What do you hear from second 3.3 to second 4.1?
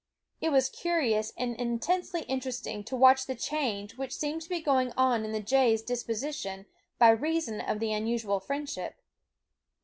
change